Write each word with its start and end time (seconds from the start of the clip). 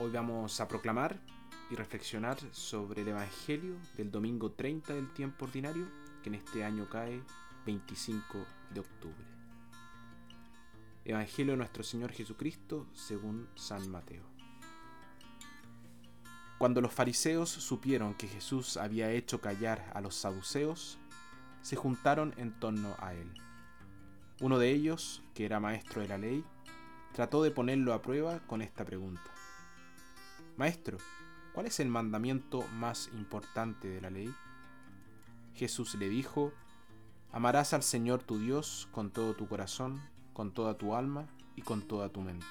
Hoy 0.00 0.12
vamos 0.12 0.60
a 0.60 0.68
proclamar 0.68 1.18
y 1.72 1.74
reflexionar 1.74 2.38
sobre 2.52 3.02
el 3.02 3.08
Evangelio 3.08 3.74
del 3.96 4.12
domingo 4.12 4.52
30 4.52 4.94
del 4.94 5.12
tiempo 5.12 5.46
ordinario, 5.46 5.88
que 6.22 6.28
en 6.28 6.36
este 6.36 6.62
año 6.62 6.88
cae 6.88 7.20
25 7.66 8.46
de 8.72 8.78
octubre. 8.78 9.26
Evangelio 11.04 11.54
de 11.54 11.56
nuestro 11.56 11.82
Señor 11.82 12.12
Jesucristo 12.12 12.86
según 12.94 13.48
San 13.56 13.90
Mateo. 13.90 14.22
Cuando 16.58 16.80
los 16.80 16.92
fariseos 16.92 17.50
supieron 17.50 18.14
que 18.14 18.28
Jesús 18.28 18.76
había 18.76 19.10
hecho 19.10 19.40
callar 19.40 19.90
a 19.94 20.00
los 20.00 20.14
saduceos, 20.14 20.96
se 21.60 21.74
juntaron 21.74 22.34
en 22.36 22.52
torno 22.60 22.94
a 23.00 23.14
él. 23.14 23.34
Uno 24.40 24.60
de 24.60 24.70
ellos, 24.70 25.24
que 25.34 25.44
era 25.44 25.58
maestro 25.58 26.02
de 26.02 26.08
la 26.08 26.18
ley, 26.18 26.44
trató 27.14 27.42
de 27.42 27.50
ponerlo 27.50 27.94
a 27.94 28.00
prueba 28.00 28.38
con 28.46 28.62
esta 28.62 28.84
pregunta. 28.84 29.37
Maestro, 30.58 30.98
¿cuál 31.54 31.66
es 31.66 31.78
el 31.78 31.88
mandamiento 31.88 32.66
más 32.74 33.10
importante 33.16 33.88
de 33.88 34.00
la 34.00 34.10
ley? 34.10 34.34
Jesús 35.54 35.94
le 35.94 36.08
dijo, 36.08 36.52
Amarás 37.30 37.74
al 37.74 37.84
Señor 37.84 38.24
tu 38.24 38.40
Dios 38.40 38.88
con 38.90 39.12
todo 39.12 39.34
tu 39.34 39.46
corazón, 39.46 40.02
con 40.32 40.52
toda 40.52 40.76
tu 40.76 40.96
alma 40.96 41.28
y 41.54 41.62
con 41.62 41.82
toda 41.82 42.08
tu 42.08 42.22
mente. 42.22 42.44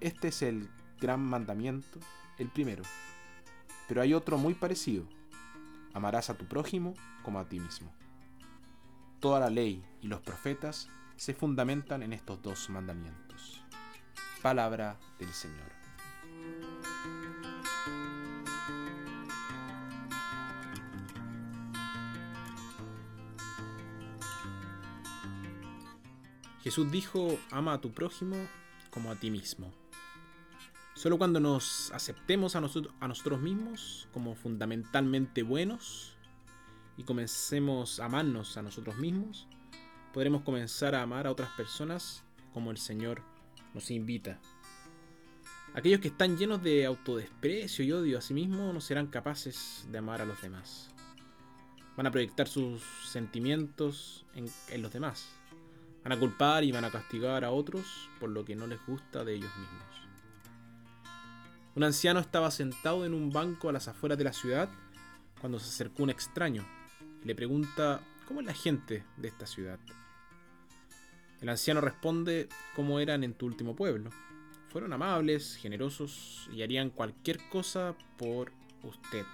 Este 0.00 0.28
es 0.28 0.42
el 0.42 0.68
gran 1.00 1.20
mandamiento, 1.20 2.00
el 2.38 2.48
primero. 2.48 2.82
Pero 3.86 4.02
hay 4.02 4.12
otro 4.12 4.36
muy 4.36 4.54
parecido. 4.54 5.04
Amarás 5.94 6.28
a 6.28 6.34
tu 6.34 6.46
prójimo 6.46 6.94
como 7.22 7.38
a 7.38 7.48
ti 7.48 7.60
mismo. 7.60 7.92
Toda 9.20 9.38
la 9.38 9.50
ley 9.50 9.84
y 10.02 10.08
los 10.08 10.22
profetas 10.22 10.88
se 11.14 11.34
fundamentan 11.34 12.02
en 12.02 12.14
estos 12.14 12.42
dos 12.42 12.68
mandamientos. 12.68 13.62
Palabra 14.42 14.98
del 15.20 15.32
Señor. 15.32 15.79
Jesús 26.62 26.90
dijo, 26.90 27.38
ama 27.50 27.74
a 27.74 27.80
tu 27.80 27.92
prójimo 27.92 28.36
como 28.90 29.10
a 29.10 29.16
ti 29.16 29.30
mismo. 29.30 29.72
Solo 30.94 31.16
cuando 31.16 31.40
nos 31.40 31.90
aceptemos 31.92 32.56
a, 32.56 32.60
nosotros, 32.60 33.40
mismos 33.40 34.06
como 34.12 34.34
fundamentalmente 34.34 35.42
buenos 35.42 36.14
y 36.98 37.04
comencemos 37.04 38.00
a 38.00 38.04
amarnos 38.04 38.58
a 38.58 38.62
nosotros 38.62 38.96
mismos, 38.98 39.48
podremos 40.12 40.42
comenzar 40.42 40.94
a 40.94 41.02
amar 41.02 41.26
a 41.26 41.30
otras 41.30 41.48
personas 41.52 42.22
como 42.52 42.70
el 42.70 42.76
Señor 42.76 43.22
nos 43.72 43.90
invita. 43.90 44.38
Aquellos 45.72 46.00
que 46.00 46.08
están 46.08 46.36
llenos 46.36 46.62
de 46.62 46.84
autodesprecio 46.84 47.82
y 47.84 47.92
odio 47.92 48.18
a 48.18 48.20
sí 48.20 48.34
mismos 48.34 48.74
no 48.74 48.80
serán 48.82 49.06
capaces 49.06 49.86
de 49.90 49.96
amar 49.96 50.20
a 50.20 50.26
los 50.26 50.42
demás. 50.42 50.90
Van 51.96 52.06
a 52.06 52.10
proyectar 52.10 52.46
sus 52.46 52.82
sentimientos 53.06 54.26
en, 54.34 54.50
en 54.68 54.82
los 54.82 54.92
demás. 54.92 55.39
Van 56.02 56.12
a 56.12 56.18
culpar 56.18 56.64
y 56.64 56.72
van 56.72 56.84
a 56.84 56.90
castigar 56.90 57.44
a 57.44 57.50
otros 57.50 58.08
por 58.18 58.30
lo 58.30 58.44
que 58.44 58.56
no 58.56 58.66
les 58.66 58.84
gusta 58.86 59.24
de 59.24 59.34
ellos 59.34 59.50
mismos. 59.56 59.84
Un 61.74 61.84
anciano 61.84 62.20
estaba 62.20 62.50
sentado 62.50 63.04
en 63.04 63.14
un 63.14 63.30
banco 63.30 63.68
a 63.68 63.72
las 63.72 63.86
afueras 63.86 64.18
de 64.18 64.24
la 64.24 64.32
ciudad 64.32 64.68
cuando 65.40 65.58
se 65.58 65.68
acercó 65.68 66.02
un 66.02 66.10
extraño 66.10 66.66
y 67.22 67.26
le 67.26 67.34
pregunta 67.34 68.00
cómo 68.26 68.40
es 68.40 68.46
la 68.46 68.54
gente 68.54 69.04
de 69.16 69.28
esta 69.28 69.46
ciudad. 69.46 69.78
El 71.40 71.48
anciano 71.48 71.80
responde 71.80 72.48
cómo 72.74 73.00
eran 73.00 73.24
en 73.24 73.34
tu 73.34 73.46
último 73.46 73.74
pueblo. 73.74 74.10
Fueron 74.68 74.92
amables, 74.92 75.56
generosos 75.56 76.48
y 76.52 76.62
harían 76.62 76.90
cualquier 76.90 77.38
cosa 77.48 77.94
por 78.18 78.52
usted 78.82 79.24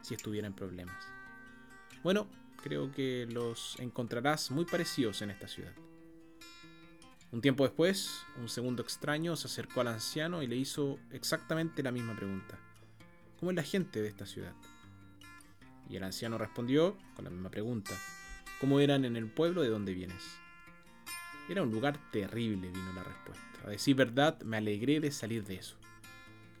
si 0.00 0.14
estuviera 0.14 0.46
en 0.46 0.54
problemas. 0.54 0.96
Bueno, 2.02 2.26
creo 2.62 2.90
que 2.90 3.26
los 3.30 3.78
encontrarás 3.78 4.50
muy 4.50 4.64
parecidos 4.64 5.22
en 5.22 5.30
esta 5.30 5.46
ciudad. 5.46 5.72
Un 7.32 7.40
tiempo 7.40 7.64
después, 7.64 8.26
un 8.36 8.50
segundo 8.50 8.82
extraño 8.82 9.36
se 9.36 9.46
acercó 9.46 9.80
al 9.80 9.88
anciano 9.88 10.42
y 10.42 10.46
le 10.46 10.56
hizo 10.56 10.98
exactamente 11.12 11.82
la 11.82 11.90
misma 11.90 12.14
pregunta. 12.14 12.58
¿Cómo 13.40 13.50
es 13.50 13.56
la 13.56 13.62
gente 13.62 14.02
de 14.02 14.08
esta 14.08 14.26
ciudad? 14.26 14.52
Y 15.88 15.96
el 15.96 16.04
anciano 16.04 16.36
respondió 16.36 16.98
con 17.16 17.24
la 17.24 17.30
misma 17.30 17.50
pregunta. 17.50 17.94
¿Cómo 18.60 18.80
eran 18.80 19.06
en 19.06 19.16
el 19.16 19.30
pueblo 19.30 19.62
de 19.62 19.70
donde 19.70 19.94
vienes? 19.94 20.22
Era 21.48 21.62
un 21.62 21.70
lugar 21.70 21.98
terrible, 22.10 22.68
vino 22.68 22.92
la 22.92 23.02
respuesta. 23.02 23.42
A 23.64 23.70
decir 23.70 23.96
verdad, 23.96 24.38
me 24.42 24.58
alegré 24.58 25.00
de 25.00 25.10
salir 25.10 25.42
de 25.42 25.54
eso. 25.54 25.76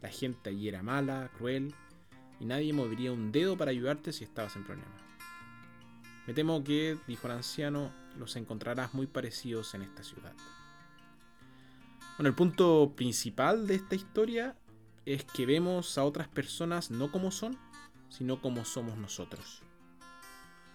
La 0.00 0.08
gente 0.08 0.48
allí 0.48 0.68
era 0.68 0.82
mala, 0.82 1.30
cruel, 1.36 1.74
y 2.40 2.46
nadie 2.46 2.72
movería 2.72 3.12
un 3.12 3.30
dedo 3.30 3.58
para 3.58 3.72
ayudarte 3.72 4.10
si 4.10 4.24
estabas 4.24 4.56
en 4.56 4.64
problemas. 4.64 5.02
Me 6.26 6.32
temo 6.32 6.64
que, 6.64 6.96
dijo 7.06 7.26
el 7.26 7.34
anciano, 7.34 7.92
los 8.18 8.36
encontrarás 8.36 8.94
muy 8.94 9.06
parecidos 9.06 9.74
en 9.74 9.82
esta 9.82 10.02
ciudad. 10.02 10.32
Bueno, 12.18 12.28
el 12.28 12.34
punto 12.34 12.92
principal 12.94 13.66
de 13.66 13.76
esta 13.76 13.94
historia 13.94 14.54
es 15.06 15.24
que 15.24 15.46
vemos 15.46 15.96
a 15.96 16.04
otras 16.04 16.28
personas 16.28 16.90
no 16.90 17.10
como 17.10 17.30
son, 17.30 17.58
sino 18.10 18.42
como 18.42 18.64
somos 18.66 18.98
nosotros. 18.98 19.62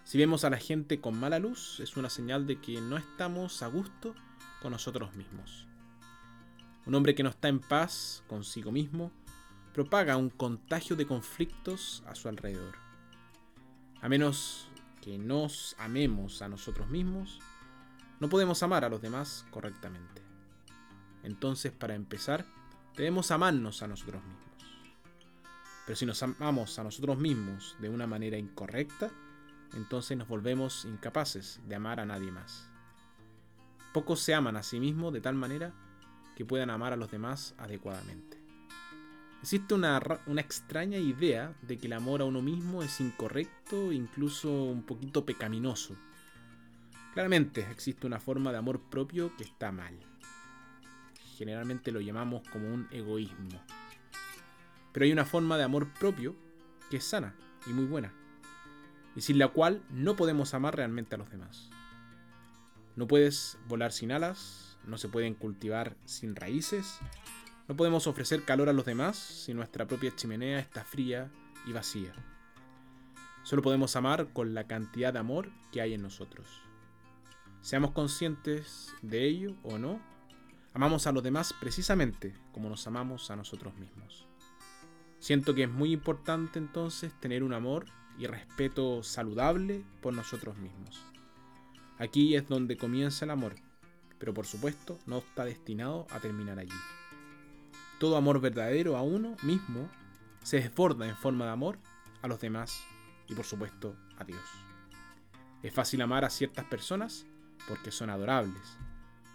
Si 0.03 0.17
vemos 0.17 0.43
a 0.43 0.49
la 0.49 0.57
gente 0.57 0.99
con 0.99 1.19
mala 1.19 1.37
luz, 1.37 1.79
es 1.79 1.95
una 1.95 2.09
señal 2.09 2.47
de 2.47 2.59
que 2.59 2.81
no 2.81 2.97
estamos 2.97 3.61
a 3.61 3.67
gusto 3.67 4.15
con 4.61 4.71
nosotros 4.71 5.15
mismos. 5.15 5.67
Un 6.85 6.95
hombre 6.95 7.13
que 7.13 7.23
no 7.23 7.29
está 7.29 7.49
en 7.49 7.59
paz 7.59 8.23
consigo 8.27 8.71
mismo 8.71 9.11
propaga 9.73 10.17
un 10.17 10.31
contagio 10.31 10.95
de 10.95 11.05
conflictos 11.05 12.03
a 12.07 12.15
su 12.15 12.29
alrededor. 12.29 12.75
A 14.01 14.09
menos 14.09 14.69
que 15.01 15.19
nos 15.19 15.75
amemos 15.77 16.41
a 16.41 16.49
nosotros 16.49 16.89
mismos, 16.89 17.39
no 18.19 18.27
podemos 18.27 18.63
amar 18.63 18.83
a 18.83 18.89
los 18.89 19.01
demás 19.01 19.45
correctamente. 19.51 20.26
Entonces, 21.27 21.73
para 21.73 21.93
empezar, 21.93 22.45
debemos 22.95 23.31
amarnos 23.31 23.83
a 23.83 23.87
nosotros 23.87 24.23
mismos. 24.23 24.47
Pero 25.85 25.97
si 25.97 26.05
nos 26.05 26.23
amamos 26.23 26.79
a 26.79 26.85
nosotros 26.85 27.17
mismos 27.17 27.75
de 27.81 27.89
una 27.89 28.07
manera 28.07 28.37
incorrecta, 28.37 29.11
entonces 29.73 30.17
nos 30.17 30.29
volvemos 30.29 30.85
incapaces 30.85 31.59
de 31.67 31.75
amar 31.75 31.99
a 31.99 32.05
nadie 32.05 32.31
más. 32.31 32.69
Pocos 33.93 34.21
se 34.21 34.33
aman 34.35 34.55
a 34.55 34.63
sí 34.63 34.79
mismos 34.79 35.11
de 35.11 35.19
tal 35.19 35.35
manera 35.35 35.73
que 36.37 36.45
puedan 36.45 36.69
amar 36.69 36.93
a 36.93 36.97
los 36.97 37.11
demás 37.11 37.55
adecuadamente. 37.57 38.41
Existe 39.41 39.73
una, 39.73 39.99
extraña 40.37 40.97
idea 40.97 41.53
de 41.61 41.77
que 41.77 41.87
el 41.87 41.93
amor 41.93 42.21
a 42.21 42.25
uno 42.25 42.41
mismo 42.41 42.83
es 42.83 43.01
incorrecto 43.01 43.91
incluso 43.91 44.49
un 44.63 44.83
poquito 44.83 45.25
pecaminoso. 45.25 45.97
Claramente 47.13 47.67
existe 47.69 48.07
una 48.07 48.21
forma 48.21 48.53
de 48.53 48.59
amor 48.59 48.79
propio 48.89 49.35
que 49.35 49.43
está 49.43 49.73
mal. 49.73 49.97
Generalmente 51.37 51.91
lo 51.91 52.01
llamamos 52.01 52.47
como 52.49 52.73
un 52.73 52.87
egoísmo. 52.91 53.61
Pero 54.91 55.05
hay 55.05 55.11
una 55.11 55.25
forma 55.25 55.57
de 55.57 55.63
amor 55.63 55.93
propio 55.93 56.35
que 56.89 56.97
es 56.97 57.03
sana 57.03 57.35
y 57.67 57.69
muy 57.71 57.85
buena 57.85 58.13
y 59.17 59.21
sin 59.21 59.39
la 59.39 59.47
cual 59.47 59.81
no 59.89 60.15
podemos 60.15 60.53
amar 60.53 60.75
realmente 60.75 61.15
a 61.15 61.17
los 61.17 61.31
demás. 61.31 61.71
No 62.95 63.07
puedes 63.07 63.57
volar 63.67 63.91
sin 63.91 64.11
alas, 64.11 64.77
no 64.85 64.99
se 64.99 65.09
pueden 65.09 65.33
cultivar 65.33 65.97
sin 66.05 66.35
raíces, 66.35 66.99
no 67.67 67.75
podemos 67.75 68.05
ofrecer 68.05 68.43
calor 68.43 68.69
a 68.69 68.73
los 68.73 68.85
demás 68.85 69.17
si 69.17 69.55
nuestra 69.55 69.87
propia 69.87 70.15
chimenea 70.15 70.59
está 70.59 70.85
fría 70.85 71.31
y 71.65 71.73
vacía. 71.73 72.13
Solo 73.41 73.63
podemos 73.63 73.95
amar 73.95 74.31
con 74.33 74.53
la 74.53 74.67
cantidad 74.67 75.11
de 75.13 75.19
amor 75.19 75.49
que 75.71 75.81
hay 75.81 75.95
en 75.95 76.03
nosotros. 76.03 76.47
Seamos 77.61 77.91
conscientes 77.91 78.93
de 79.01 79.25
ello 79.25 79.55
o 79.63 79.79
no, 79.79 79.99
amamos 80.77 81.07
a 81.07 81.11
los 81.11 81.23
demás 81.23 81.55
precisamente 81.59 82.35
como 82.51 82.69
nos 82.69 82.85
amamos 82.85 83.31
a 83.31 83.35
nosotros 83.35 83.73
mismos. 83.77 84.27
Siento 85.17 85.55
que 85.55 85.63
es 85.63 85.69
muy 85.71 85.91
importante 85.91 86.59
entonces 86.59 87.11
tener 87.19 87.41
un 87.41 87.53
amor 87.53 87.87
y 88.19 88.27
respeto 88.27 89.01
saludable 89.01 89.83
por 90.03 90.13
nosotros 90.13 90.55
mismos. 90.57 91.03
Aquí 91.97 92.35
es 92.35 92.47
donde 92.47 92.77
comienza 92.77 93.25
el 93.25 93.31
amor, 93.31 93.55
pero 94.19 94.35
por 94.35 94.45
supuesto 94.45 94.99
no 95.07 95.17
está 95.17 95.45
destinado 95.45 96.05
a 96.11 96.19
terminar 96.19 96.59
allí. 96.59 96.77
Todo 97.99 98.15
amor 98.15 98.39
verdadero 98.39 98.97
a 98.97 99.01
uno 99.01 99.35
mismo 99.41 99.89
se 100.43 100.57
desborda 100.57 101.09
en 101.09 101.17
forma 101.17 101.45
de 101.45 101.51
amor 101.53 101.79
a 102.21 102.27
los 102.27 102.39
demás 102.39 102.83
y 103.27 103.33
por 103.33 103.45
supuesto 103.45 103.95
a 104.19 104.23
Dios. 104.25 104.45
Es 105.63 105.73
fácil 105.73 106.03
amar 106.03 106.23
a 106.23 106.29
ciertas 106.29 106.65
personas 106.65 107.25
porque 107.67 107.89
son 107.89 108.11
adorables, 108.11 108.77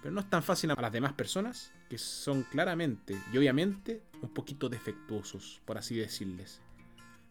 pero 0.02 0.12
no 0.12 0.20
es 0.20 0.28
tan 0.28 0.43
fácil 0.43 0.70
a 0.72 0.75
las 0.75 0.93
demás 0.93 1.12
personas 1.12 1.72
que 1.88 1.96
son 1.96 2.43
claramente 2.43 3.16
y 3.32 3.38
obviamente 3.38 4.02
un 4.20 4.31
poquito 4.31 4.69
defectuosos, 4.69 5.62
por 5.64 5.78
así 5.78 5.94
decirles. 5.94 6.60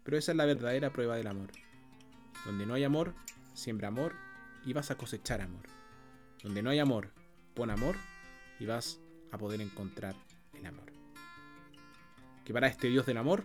Pero 0.04 0.18
esa 0.18 0.32
es 0.32 0.38
la 0.38 0.46
verdadera 0.46 0.94
prueba 0.94 1.18
del 1.18 1.28
amor. 1.28 1.50
Donde 2.46 2.66
no 2.66 2.74
hay 2.74 2.86
amor, 2.86 3.14
siembra 3.54 3.90
amor 3.90 4.16
y 4.66 4.72
vas 4.72 4.90
a 4.90 4.96
cosechar 4.96 5.42
amor. 5.42 5.64
Donde 6.42 6.64
no 6.64 6.70
hay 6.70 6.80
amor, 6.80 7.12
pon 7.54 7.70
amor 7.70 7.98
y 8.58 8.66
vas 8.66 9.02
a 9.32 9.38
poder 9.38 9.60
encontrar 9.62 10.16
el 10.54 10.66
amor. 10.66 10.92
que 12.46 12.54
para 12.54 12.68
este 12.68 12.88
Dios 12.88 13.06
del 13.06 13.18
amor, 13.18 13.44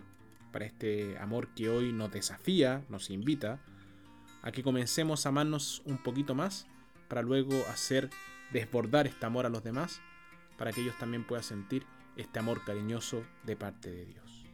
para 0.51 0.65
este 0.65 1.17
amor 1.19 1.49
que 1.53 1.69
hoy 1.69 1.91
nos 1.91 2.11
desafía, 2.11 2.83
nos 2.89 3.09
invita, 3.09 3.59
a 4.41 4.51
que 4.51 4.63
comencemos 4.63 5.25
a 5.25 5.29
amarnos 5.29 5.81
un 5.85 5.97
poquito 5.97 6.33
más 6.33 6.65
para 7.07 7.21
luego 7.21 7.53
hacer 7.69 8.09
desbordar 8.51 9.07
este 9.07 9.25
amor 9.25 9.45
a 9.45 9.49
los 9.49 9.63
demás, 9.63 10.01
para 10.57 10.71
que 10.71 10.81
ellos 10.81 10.97
también 10.97 11.25
puedan 11.25 11.43
sentir 11.43 11.85
este 12.15 12.39
amor 12.39 12.63
cariñoso 12.65 13.23
de 13.43 13.55
parte 13.55 13.91
de 13.91 14.05
Dios. 14.05 14.46